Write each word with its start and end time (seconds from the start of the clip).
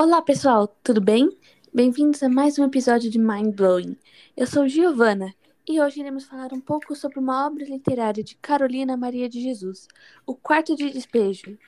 Olá, 0.00 0.22
pessoal, 0.22 0.68
tudo 0.84 1.00
bem? 1.00 1.28
Bem-vindos 1.74 2.22
a 2.22 2.28
mais 2.28 2.56
um 2.56 2.64
episódio 2.64 3.10
de 3.10 3.18
Mind 3.18 3.52
Blowing. 3.52 3.96
Eu 4.36 4.46
sou 4.46 4.68
Giovana 4.68 5.34
e 5.68 5.80
hoje 5.80 5.98
iremos 5.98 6.22
falar 6.22 6.52
um 6.52 6.60
pouco 6.60 6.94
sobre 6.94 7.18
uma 7.18 7.44
obra 7.44 7.64
literária 7.64 8.22
de 8.22 8.36
Carolina 8.36 8.96
Maria 8.96 9.28
de 9.28 9.40
Jesus, 9.40 9.88
O 10.24 10.36
Quarto 10.36 10.76
de 10.76 10.88
Despejo. 10.88 11.58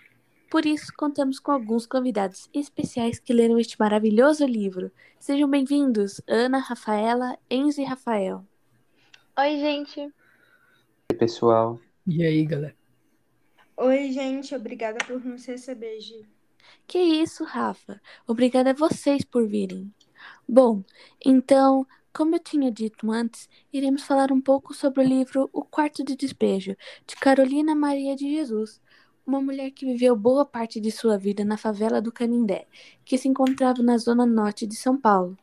Por 0.49 0.65
isso, 0.65 0.93
contamos 0.97 1.41
com 1.41 1.51
alguns 1.51 1.87
convidados 1.87 2.49
especiais 2.55 3.19
que 3.19 3.33
leram 3.33 3.59
este 3.59 3.77
maravilhoso 3.81 4.47
livro. 4.47 4.93
Sejam 5.19 5.51
bem-vindos, 5.51 6.21
Ana, 6.29 6.59
Rafaela, 6.59 7.37
Enzo 7.51 7.81
e 7.81 7.85
Rafael. 7.85 8.45
Oi, 9.37 9.59
gente. 9.59 10.01
Oi, 10.03 11.19
pessoal. 11.19 11.81
E 12.07 12.25
aí, 12.25 12.45
galera? 12.45 12.77
Oi, 13.77 14.13
gente. 14.13 14.55
Obrigada 14.55 15.05
por 15.05 15.21
nos 15.25 15.45
receber, 15.47 15.99
Gi. 16.01 16.40
Que 16.87 16.99
isso, 16.99 17.45
Rafa. 17.45 18.01
Obrigada 18.27 18.71
a 18.71 18.75
vocês 18.75 19.25
por 19.25 19.47
virem. 19.47 19.93
Bom, 20.49 20.83
então, 21.25 21.87
como 22.13 22.35
eu 22.35 22.41
tinha 22.41 22.71
dito 22.73 23.11
antes, 23.11 23.49
iremos 23.73 24.03
falar 24.03 24.33
um 24.33 24.41
pouco 24.41 24.75
sobre 24.75 25.05
o 25.05 25.07
livro 25.07 25.49
O 25.53 25.65
Quarto 25.65 26.05
de 26.05 26.17
Despejo, 26.17 26.77
de 27.07 27.17
Carolina 27.17 27.75
Maria 27.75 28.17
de 28.17 28.29
Jesus, 28.29 28.81
uma 29.25 29.41
mulher 29.41 29.71
que 29.71 29.87
viveu 29.87 30.17
boa 30.17 30.45
parte 30.45 30.81
de 30.81 30.91
sua 30.91 31.17
vida 31.17 31.45
na 31.45 31.57
favela 31.57 32.03
do 32.03 32.11
Canindé, 32.11 32.67
que 33.05 33.17
se 33.17 33.29
encontrava 33.29 33.83
na 33.83 33.97
zona 33.97 34.27
norte 34.27 34.67
de 34.67 34.75
São 34.75 35.01
Paulo. 35.01 35.39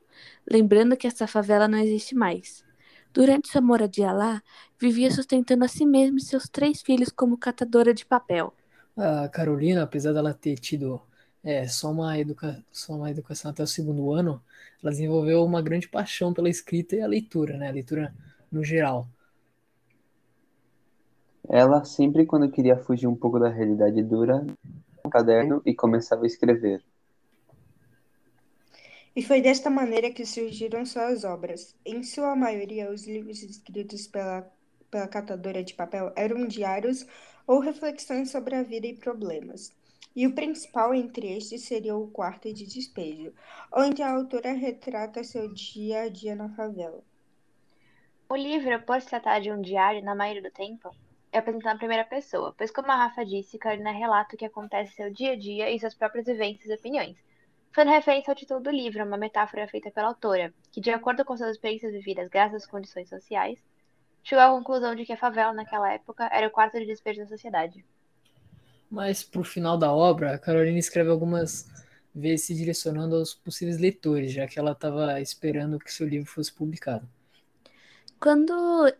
Lembrando 0.49 0.97
que 0.97 1.07
essa 1.07 1.25
favela 1.25 1.67
não 1.67 1.77
existe 1.77 2.13
mais. 2.13 2.65
Durante 3.13 3.47
sua 3.47 3.61
moradia 3.61 4.11
lá, 4.11 4.43
vivia 4.77 5.09
sustentando 5.09 5.63
a 5.63 5.67
si 5.67 5.85
mesma 5.85 6.17
e 6.17 6.21
seus 6.21 6.49
três 6.49 6.81
filhos 6.81 7.09
como 7.09 7.37
catadora 7.37 7.93
de 7.93 8.05
papel. 8.05 8.53
A 8.97 9.29
Carolina, 9.29 9.83
apesar 9.83 10.11
dela 10.11 10.33
ter 10.33 10.57
tido 10.57 10.99
é, 11.43 11.67
só, 11.67 11.91
uma 11.91 12.17
educa... 12.17 12.63
só 12.71 12.93
uma 12.93 13.11
educação 13.11 13.51
até 13.51 13.61
o 13.61 13.67
segundo 13.67 14.11
ano, 14.11 14.41
ela 14.81 14.91
desenvolveu 14.91 15.43
uma 15.43 15.61
grande 15.61 15.87
paixão 15.87 16.33
pela 16.33 16.49
escrita 16.49 16.95
e 16.95 17.01
a 17.01 17.07
leitura, 17.07 17.57
né? 17.57 17.69
A 17.69 17.73
leitura 17.73 18.13
no 18.51 18.63
geral. 18.63 19.07
Ela 21.47 21.85
sempre 21.85 22.25
quando 22.25 22.51
queria 22.51 22.75
fugir 22.75 23.07
um 23.07 23.15
pouco 23.15 23.39
da 23.39 23.49
realidade 23.49 24.03
dura, 24.03 24.45
um 25.05 25.09
caderno 25.09 25.61
e 25.65 25.73
começava 25.73 26.23
a 26.23 26.27
escrever. 26.27 26.83
E 29.15 29.23
foi 29.23 29.41
desta 29.41 29.69
maneira 29.69 30.11
que 30.11 30.25
surgiram 30.25 30.85
suas 30.85 31.23
obras. 31.23 31.75
Em 31.85 32.03
sua 32.03 32.35
maioria, 32.35 32.91
os 32.91 33.07
livros 33.07 33.41
escritos 33.41 34.07
pela, 34.07 34.47
pela 34.91 35.07
catadora 35.07 35.63
de 35.63 35.73
papel 35.73 36.11
eram 36.15 36.45
diários 36.47 37.05
ou 37.47 37.59
reflexões 37.59 38.29
sobre 38.29 38.55
a 38.55 38.61
vida 38.61 38.85
e 38.85 38.93
problemas. 38.93 39.73
E 40.13 40.27
o 40.27 40.35
principal 40.35 40.93
entre 40.93 41.37
estes 41.37 41.63
seria 41.63 41.95
o 41.95 42.11
Quarto 42.11 42.53
de 42.53 42.65
Despejo, 42.65 43.33
onde 43.71 44.03
a 44.03 44.11
autora 44.11 44.51
retrata 44.51 45.23
seu 45.23 45.53
dia 45.53 46.01
a 46.01 46.09
dia 46.09 46.35
na 46.35 46.49
favela. 46.49 47.01
O 48.29 48.35
livro, 48.35 48.81
por 48.81 48.99
se 49.01 49.07
tratar 49.07 49.39
de 49.39 49.51
um 49.51 49.61
diário, 49.61 50.03
na 50.03 50.13
maioria 50.13 50.41
do 50.41 50.51
tempo, 50.51 50.93
é 51.31 51.37
apresentado 51.37 51.73
na 51.73 51.79
primeira 51.79 52.03
pessoa, 52.03 52.53
pois, 52.57 52.71
como 52.71 52.91
a 52.91 52.95
Rafa 52.95 53.23
disse, 53.23 53.57
Carolina 53.57 53.91
relata 53.91 54.35
o 54.35 54.37
que 54.37 54.45
acontece 54.45 54.95
seu 54.95 55.13
dia 55.13 55.31
a 55.31 55.35
dia 55.37 55.71
e 55.71 55.79
suas 55.79 55.93
próprias 55.93 56.25
vivências 56.25 56.69
e 56.69 56.73
opiniões. 56.73 57.15
Fazendo 57.71 57.93
referência 57.93 58.31
ao 58.31 58.35
título 58.35 58.59
do 58.59 58.71
livro, 58.71 59.05
uma 59.05 59.17
metáfora 59.17 59.67
feita 59.67 59.91
pela 59.91 60.07
autora, 60.07 60.53
que, 60.71 60.81
de 60.81 60.89
acordo 60.89 61.23
com 61.23 61.37
suas 61.37 61.51
experiências 61.51 61.93
vividas 61.93 62.27
graças 62.27 62.63
às 62.63 62.67
condições 62.69 63.07
sociais, 63.07 63.63
chegou 64.23 64.43
à 64.43 64.49
conclusão 64.49 64.95
de 64.95 65.05
que 65.05 65.13
a 65.13 65.17
favela, 65.17 65.53
naquela 65.53 65.91
época, 65.91 66.29
era 66.31 66.47
o 66.47 66.51
quarto 66.51 66.79
de 66.79 66.85
despejo 66.85 67.21
da 67.21 67.27
sociedade. 67.27 67.83
Mas, 68.89 69.23
pro 69.23 69.43
final 69.43 69.77
da 69.77 69.91
obra, 69.91 70.33
a 70.33 70.39
Carolina 70.39 70.79
escreve 70.79 71.09
algumas 71.09 71.67
vezes 72.13 72.45
se 72.47 72.55
direcionando 72.55 73.15
aos 73.15 73.33
possíveis 73.33 73.77
leitores, 73.77 74.31
já 74.31 74.47
que 74.47 74.57
ela 74.57 74.71
estava 74.71 75.19
esperando 75.21 75.79
que 75.79 75.93
seu 75.93 76.07
livro 76.07 76.29
fosse 76.29 76.51
publicado. 76.51 77.07
Quando 78.19 78.51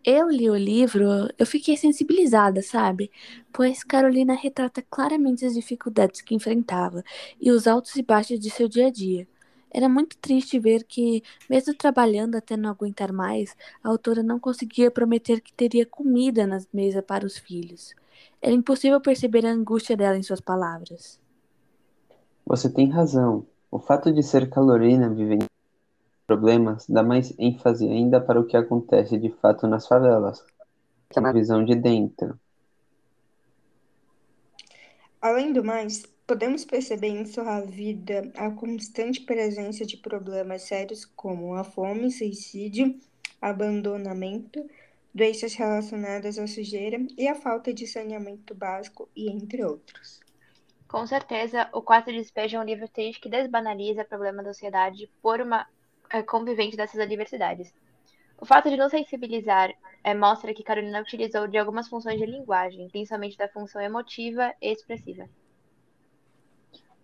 eu 0.06 0.30
li 0.30 0.48
o 0.48 0.56
livro, 0.56 1.28
eu 1.40 1.46
fiquei 1.46 1.76
sensibilizada, 1.76 2.62
sabe? 2.62 3.10
Pois 3.52 3.84
Carolina 3.84 4.36
retrata 4.36 4.84
claramente 4.88 5.44
as 5.44 5.56
dificuldades 5.56 6.22
que 6.22 6.36
enfrentava 6.36 7.04
e 7.42 7.50
os 7.50 7.66
altos 7.66 7.96
e 7.96 8.04
baixos 8.04 8.40
de 8.40 8.52
seu 8.52 8.68
dia 8.68 8.88
a 8.88 8.92
dia. 8.92 9.28
Era 9.72 9.90
muito 9.90 10.18
triste 10.18 10.60
ver 10.60 10.84
que, 10.84 11.24
mesmo 11.50 11.74
trabalhando 11.74 12.36
até 12.36 12.56
não 12.56 12.70
aguentar 12.70 13.12
mais, 13.12 13.56
a 13.84 13.90
autora 13.90 14.24
não 14.24 14.40
conseguia 14.40 14.90
prometer 14.90 15.42
que 15.42 15.54
teria 15.54 15.86
comida 15.86 16.48
na 16.48 16.60
mesa 16.74 17.02
para 17.02 17.26
os 17.26 17.38
filhos. 17.38 17.94
Era 18.42 18.54
impossível 18.54 19.02
perceber 19.02 19.46
a 19.46 19.52
angústia 19.52 19.98
dela 19.98 20.18
em 20.18 20.24
suas 20.24 20.42
palavras. 20.42 21.20
Você 22.46 22.70
tem 22.70 22.90
razão. 22.90 23.46
O 23.70 23.80
fato 23.80 24.12
de 24.12 24.24
ser 24.24 24.50
Carolina 24.50 25.10
vivendo 25.10 25.46
problemas 26.26 26.86
dá 26.88 27.04
mais 27.04 27.34
ênfase 27.38 27.88
ainda 27.88 28.20
para 28.20 28.40
o 28.40 28.46
que 28.46 28.56
acontece 28.56 29.18
de 29.18 29.30
fato 29.30 29.68
nas 29.68 29.88
favelas, 29.88 30.44
que 31.10 31.18
é 31.18 31.22
uma 31.22 31.34
visão 31.34 31.64
de 31.64 31.76
dentro. 31.76 32.40
Além 35.22 35.52
do 35.52 35.64
mais, 35.64 36.04
podemos 36.28 36.66
perceber 36.66 37.08
em 37.08 37.26
sua 37.26 37.62
vida 37.62 38.30
a 38.36 38.52
constante 38.52 39.22
presença 39.22 39.86
de 39.86 39.96
problemas 39.96 40.64
sérios 40.64 41.06
como 41.06 41.56
a 41.56 41.64
fome, 41.64 42.12
suicídio, 42.12 43.00
abandonamento, 43.42 44.70
doenças 45.16 45.56
relacionadas 45.56 46.38
à 46.38 46.46
sujeira 46.46 47.00
e 47.18 47.30
a 47.30 47.34
falta 47.34 47.74
de 47.74 47.88
saneamento 47.88 48.54
básico, 48.54 49.08
e 49.16 49.32
entre 49.32 49.64
outros. 49.64 50.20
Com 50.86 51.08
certeza, 51.08 51.70
O 51.72 51.82
Quarto 51.82 52.12
de 52.12 52.18
Despejo 52.18 52.58
é 52.58 52.60
um 52.60 52.64
livro 52.64 52.90
triste 52.90 53.22
que 53.22 53.30
desbanaliza 53.30 54.02
o 54.02 54.06
problema 54.06 54.44
da 54.44 54.54
sociedade 54.54 55.10
por 55.22 55.40
uma 55.40 55.66
é, 56.10 56.22
convivente 56.22 56.76
dessas 56.76 57.00
adversidades. 57.00 57.74
O 58.40 58.46
fato 58.46 58.70
de 58.70 58.76
não 58.76 58.90
sensibilizar 58.90 59.74
é, 60.04 60.14
mostra 60.14 60.54
que 60.54 60.64
Carolina 60.64 61.02
utilizou 61.02 61.48
de 61.48 61.58
algumas 61.58 61.88
funções 61.88 62.20
de 62.20 62.26
linguagem, 62.26 62.90
principalmente 62.90 63.38
da 63.38 63.48
função 63.48 63.82
emotiva 63.82 64.54
e 64.62 64.72
expressiva. 64.72 65.28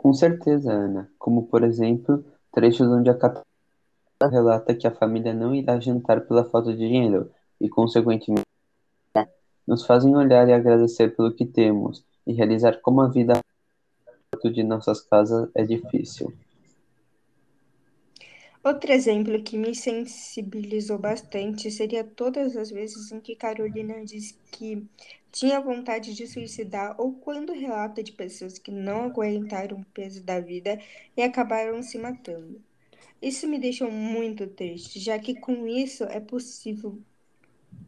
Com 0.04 0.14
certeza, 0.14 0.70
Ana. 0.70 1.10
Como, 1.18 1.48
por 1.48 1.64
exemplo, 1.64 2.26
trechos 2.52 2.90
onde 2.90 3.10
a 3.10 3.18
Catarina 3.18 3.46
relata 4.30 4.76
que 4.76 4.86
a 4.86 4.92
família 4.92 5.34
não 5.34 5.56
irá 5.56 5.80
jantar 5.80 6.20
pela 6.28 6.44
falta 6.44 6.74
de 6.74 6.78
dinheiro 6.78 7.32
e, 7.60 7.70
consequentemente, 7.70 8.44
nos 9.66 9.86
fazem 9.86 10.14
olhar 10.14 10.50
e 10.50 10.52
agradecer 10.52 11.16
pelo 11.16 11.32
que 11.32 11.46
temos 11.46 12.04
e 12.28 12.34
realizar 12.34 12.82
como 12.82 13.00
a 13.00 13.08
vida 13.08 13.40
de 14.44 14.62
nossas 14.62 15.00
casas 15.00 15.50
é 15.56 15.64
difícil. 15.64 16.34
Outro 18.64 18.94
exemplo 18.94 19.44
que 19.44 19.58
me 19.58 19.76
sensibilizou 19.76 20.98
bastante 20.98 21.70
seria 21.70 22.02
todas 22.02 22.56
as 22.56 22.72
vezes 22.72 23.12
em 23.12 23.20
que 23.20 23.36
Carolina 23.36 24.06
diz 24.06 24.40
que 24.52 24.88
tinha 25.34 25.60
vontade 25.60 26.14
de 26.16 26.26
suicidar 26.26 26.96
ou 26.98 27.12
quando 27.14 27.52
relata 27.52 28.02
de 28.02 28.14
pessoas 28.14 28.58
que 28.58 28.72
não 28.72 29.04
aguentaram 29.04 29.82
o 29.82 29.86
peso 29.88 30.24
da 30.24 30.40
vida 30.40 30.80
e 31.18 31.22
acabaram 31.22 31.84
se 31.84 31.98
matando. 31.98 32.62
Isso 33.22 33.48
me 33.50 33.60
deixou 33.60 33.92
muito 33.92 34.48
triste, 34.48 34.98
já 34.98 35.20
que 35.20 35.36
com 35.36 35.68
isso 35.68 36.06
é 36.06 36.22
possível 36.22 37.02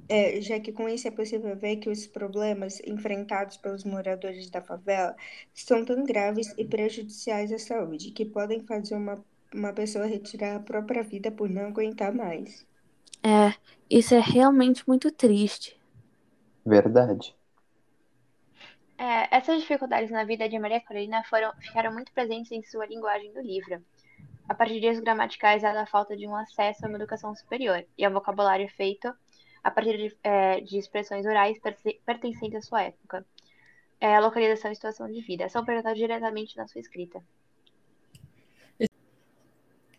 é, 0.10 0.42
já 0.42 0.60
que 0.60 0.72
com 0.72 0.90
isso 0.90 1.08
é 1.08 1.12
possível 1.12 1.56
ver 1.56 1.78
que 1.78 1.90
os 1.90 2.06
problemas 2.06 2.80
enfrentados 2.86 3.58
pelos 3.58 3.84
moradores 3.84 4.50
da 4.50 4.62
favela 4.62 5.16
são 5.54 5.86
tão 5.86 6.04
graves 6.04 6.54
e 6.58 6.66
prejudiciais 6.66 7.52
à 7.52 7.58
saúde 7.60 8.12
que 8.12 8.26
podem 8.26 8.62
fazer 8.66 8.96
uma 8.96 9.24
uma 9.56 9.74
pessoa 9.74 10.06
retirar 10.06 10.56
a 10.56 10.60
própria 10.60 11.04
vida 11.04 11.32
por 11.32 11.50
não 11.50 11.68
aguentar 11.68 12.14
mais. 12.14 12.66
É, 13.24 13.54
isso 13.90 14.14
é 14.14 14.20
realmente 14.20 14.88
muito 14.88 15.12
triste. 15.12 15.80
Verdade. 16.66 17.36
É, 18.98 19.36
essas 19.36 19.62
dificuldades 19.62 20.12
na 20.12 20.24
vida 20.24 20.48
de 20.48 20.58
Maria 20.58 20.80
Carolina 20.80 21.24
foram, 21.24 21.52
ficaram 21.60 21.92
muito 21.92 22.12
presentes 22.14 22.52
em 22.52 22.64
sua 22.64 22.86
linguagem 22.86 23.32
do 23.34 23.42
livro. 23.42 23.84
A 24.48 24.54
partir 24.54 24.80
de 24.80 24.86
erros 24.86 25.00
gramaticais 25.00 25.64
da 25.64 25.86
falta 25.86 26.16
de 26.16 26.28
um 26.28 26.36
acesso 26.36 26.86
a 26.86 26.90
uma 26.90 26.98
educação 26.98 27.36
superior 27.36 27.84
e 27.98 28.06
ao 28.06 28.14
vocabulário 28.14 28.70
feito 28.70 29.12
a 29.64 29.72
partir 29.72 29.98
de, 29.98 30.18
é, 30.24 30.62
de 30.62 30.78
expressões 30.78 31.26
orais 31.26 31.58
pertencentes 32.06 32.56
à 32.56 32.62
sua 32.62 32.84
época. 32.84 33.26
É, 34.00 34.16
a 34.16 34.20
localização 34.20 34.72
e 34.72 34.76
situação 34.76 35.08
de 35.08 35.22
vida 35.22 35.50
são 35.50 35.64
apresentados 35.64 35.98
diretamente 35.98 36.56
na 36.56 36.68
sua 36.68 36.80
escrita. 36.80 37.20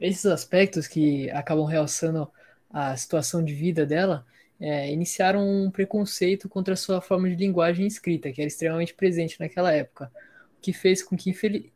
Esses 0.00 0.26
aspectos 0.26 0.87
que 0.87 1.31
acabam 1.31 1.64
realçando 1.64 2.28
a 2.70 2.96
situação 2.96 3.43
de 3.44 3.54
vida 3.54 3.87
dela 3.87 4.26
é, 4.60 4.93
iniciaram 4.93 5.46
um 5.48 5.70
preconceito 5.70 6.48
contra 6.48 6.75
a 6.75 6.76
sua 6.76 7.00
forma 7.00 7.28
de 7.28 7.37
linguagem 7.37 7.87
escrita, 7.87 8.31
que 8.32 8.40
era 8.40 8.48
extremamente 8.48 8.94
presente 8.94 9.38
naquela 9.38 9.72
época, 9.72 10.10
o 10.58 10.60
que 10.60 10.72
fez 10.72 11.02
com 11.02 11.16
que, 11.16 11.34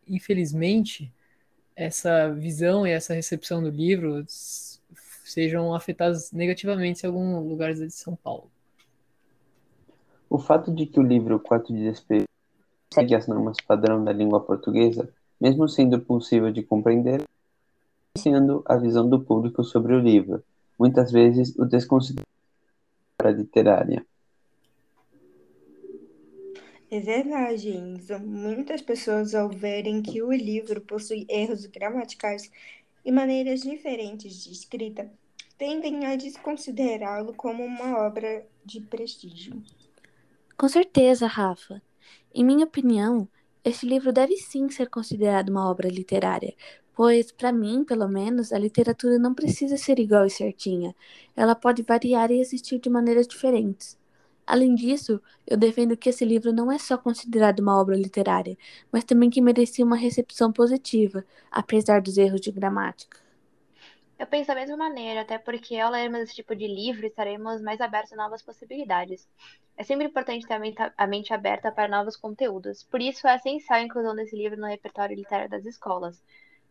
infelizmente, 0.08 1.12
essa 1.76 2.30
visão 2.30 2.86
e 2.86 2.90
essa 2.90 3.14
recepção 3.14 3.62
do 3.62 3.70
livro 3.70 4.24
sejam 4.28 5.74
afetadas 5.74 6.32
negativamente 6.32 7.04
em 7.04 7.06
alguns 7.06 7.46
lugares 7.46 7.78
de 7.78 7.90
São 7.90 8.16
Paulo. 8.16 8.50
O 10.28 10.38
fato 10.38 10.72
de 10.72 10.86
que 10.86 10.98
o 10.98 11.02
livro 11.02 11.38
Quarto 11.40 11.72
de 11.72 11.82
Despejo 11.82 12.24
segue 12.92 13.14
as 13.14 13.26
normas 13.26 13.56
padrão 13.66 14.04
da 14.04 14.12
língua 14.12 14.40
portuguesa 14.40 15.08
mesmo 15.40 15.66
sendo 15.66 15.98
possível 15.98 16.52
de 16.52 16.62
compreender, 16.62 17.22
influenciando 18.16 18.62
a 18.66 18.76
visão 18.76 19.08
do 19.08 19.20
público 19.20 19.62
sobre 19.62 19.94
o 19.94 20.00
livro, 20.00 20.42
muitas 20.78 21.12
vezes 21.12 21.56
o 21.56 21.64
desconsiderando 21.64 22.26
a 23.22 23.30
literária. 23.30 24.04
É 26.90 26.98
verdade, 26.98 27.70
Enzo. 27.70 28.18
Muitas 28.18 28.82
pessoas, 28.82 29.34
ao 29.34 29.48
verem 29.48 30.02
que 30.02 30.22
o 30.22 30.32
livro 30.32 30.80
possui 30.80 31.24
erros 31.28 31.64
gramaticais 31.66 32.50
e 33.04 33.12
maneiras 33.12 33.60
diferentes 33.60 34.42
de 34.42 34.52
escrita, 34.52 35.08
tendem 35.56 36.04
a 36.06 36.16
desconsiderá-lo 36.16 37.32
como 37.34 37.62
uma 37.62 37.98
obra 37.98 38.44
de 38.64 38.80
prestígio. 38.80 39.62
Com 40.58 40.68
certeza, 40.68 41.28
Rafa. 41.28 41.80
Em 42.34 42.44
minha 42.44 42.64
opinião, 42.64 43.28
este 43.64 43.86
livro 43.86 44.12
deve 44.12 44.36
sim 44.36 44.68
ser 44.70 44.88
considerado 44.88 45.50
uma 45.50 45.70
obra 45.70 45.88
literária, 45.88 46.54
pois, 46.94 47.32
para 47.32 47.52
mim, 47.52 47.84
pelo 47.84 48.08
menos, 48.08 48.52
a 48.52 48.58
literatura 48.58 49.18
não 49.18 49.34
precisa 49.34 49.76
ser 49.76 49.98
igual 49.98 50.26
e 50.26 50.30
certinha. 50.30 50.94
Ela 51.36 51.54
pode 51.54 51.82
variar 51.82 52.30
e 52.30 52.40
existir 52.40 52.78
de 52.78 52.90
maneiras 52.90 53.26
diferentes. 53.26 53.98
Além 54.46 54.74
disso, 54.74 55.22
eu 55.46 55.56
defendo 55.56 55.96
que 55.96 56.08
esse 56.08 56.24
livro 56.24 56.52
não 56.52 56.72
é 56.72 56.78
só 56.78 56.98
considerado 56.98 57.60
uma 57.60 57.80
obra 57.80 57.96
literária, 57.96 58.58
mas 58.90 59.04
também 59.04 59.30
que 59.30 59.40
merecia 59.40 59.84
uma 59.84 59.96
recepção 59.96 60.52
positiva, 60.52 61.24
apesar 61.50 62.00
dos 62.00 62.18
erros 62.18 62.40
de 62.40 62.50
gramática. 62.50 63.18
Eu 64.18 64.26
penso 64.26 64.48
da 64.48 64.54
mesma 64.54 64.76
maneira, 64.76 65.22
até 65.22 65.38
porque 65.38 65.78
ao 65.78 65.90
lermos 65.90 66.20
esse 66.20 66.34
tipo 66.34 66.54
de 66.54 66.66
livro 66.66 67.06
estaremos 67.06 67.62
mais 67.62 67.80
abertos 67.80 68.12
a 68.12 68.16
novas 68.16 68.42
possibilidades. 68.42 69.26
É 69.76 69.82
sempre 69.82 70.06
importante 70.08 70.46
ter 70.46 70.92
a 70.98 71.06
mente 71.06 71.32
aberta 71.32 71.72
para 71.72 71.88
novos 71.88 72.16
conteúdos, 72.16 72.82
por 72.82 73.00
isso 73.00 73.26
é 73.26 73.36
essencial 73.36 73.78
a 73.78 73.82
inclusão 73.82 74.14
desse 74.14 74.36
livro 74.36 74.60
no 74.60 74.66
repertório 74.66 75.16
literário 75.16 75.48
das 75.48 75.64
escolas, 75.64 76.22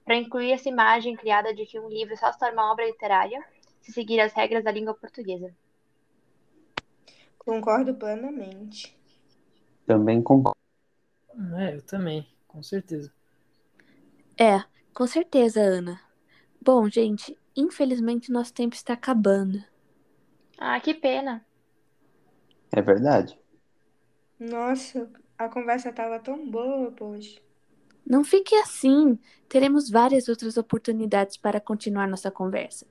para 0.10 0.18
incluir 0.18 0.54
essa 0.54 0.68
imagem 0.68 1.16
criada 1.16 1.54
de 1.54 1.68
que 1.68 1.80
um 1.80 1.88
livro 1.88 2.18
só 2.18 2.32
se 2.32 2.40
torna 2.40 2.64
uma 2.64 2.72
obra 2.72 2.84
literária 2.84 3.46
se 3.80 3.92
seguir 3.92 4.20
as 4.20 4.34
regras 4.34 4.64
da 4.64 4.72
língua 4.72 4.96
portuguesa. 4.96 5.56
Concordo 7.38 7.94
plenamente. 7.94 8.98
Também 9.86 10.20
concordo. 10.24 10.58
É, 11.60 11.76
eu 11.76 11.84
também, 11.84 12.28
com 12.48 12.64
certeza. 12.64 13.14
É, 14.36 14.64
com 14.96 15.06
certeza, 15.06 15.62
Ana. 15.62 16.02
Bom, 16.60 16.90
gente, 16.90 17.38
infelizmente 17.56 18.32
nosso 18.32 18.52
tempo 18.52 18.74
está 18.74 18.94
acabando. 18.94 19.64
Ah, 20.58 20.80
que 20.80 20.96
pena. 20.96 21.46
É 22.72 22.82
verdade. 22.82 23.40
Nossa, 24.40 25.08
a 25.38 25.48
conversa 25.48 25.90
estava 25.90 26.20
tão 26.20 26.50
boa, 26.50 26.92
poxa. 26.94 27.40
Não 28.06 28.24
fique 28.24 28.56
assim. 28.56 29.20
Teremos 29.48 29.90
várias 29.90 30.28
outras 30.28 30.58
oportunidades 30.58 31.38
para 31.38 31.60
continuar 31.60 32.08
nossa 32.08 32.30
conversa. 32.30 32.86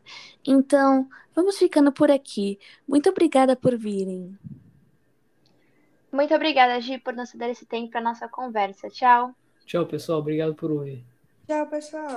Então, 0.45 1.09
vamos 1.35 1.59
ficando 1.59 1.93
por 1.93 2.11
aqui. 2.11 2.59
Muito 2.87 3.09
obrigada 3.11 3.55
por 3.55 3.77
virem. 3.77 4.37
Muito 6.11 6.35
obrigada, 6.35 6.81
Gi, 6.81 6.99
por 6.99 7.15
nos 7.15 7.33
dar 7.35 7.51
esse 7.51 7.67
tempo 7.67 7.91
para 7.91 8.01
nossa 8.01 8.29
conversa. 8.29 8.89
Tchau. 8.89 9.35
Tchau, 9.67 9.87
pessoal. 9.87 10.21
Obrigado 10.21 10.55
por 10.55 10.71
ouvir. 10.71 11.05
Tchau, 11.47 11.67
pessoal. 11.67 12.17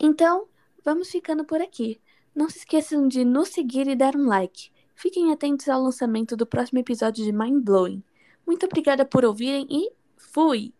Então, 0.00 0.48
vamos 0.84 1.10
ficando 1.10 1.44
por 1.44 1.60
aqui. 1.60 2.00
Não 2.34 2.48
se 2.48 2.58
esqueçam 2.58 3.06
de 3.06 3.24
nos 3.24 3.48
seguir 3.48 3.86
e 3.88 3.96
dar 3.96 4.16
um 4.16 4.26
like. 4.26 4.70
Fiquem 4.94 5.32
atentos 5.32 5.68
ao 5.68 5.82
lançamento 5.82 6.36
do 6.36 6.46
próximo 6.46 6.78
episódio 6.78 7.24
de 7.24 7.32
Mind 7.32 7.62
Blowing. 7.62 8.02
Muito 8.46 8.66
obrigada 8.66 9.04
por 9.04 9.24
ouvirem 9.24 9.66
e 9.70 9.90
fui! 10.16 10.72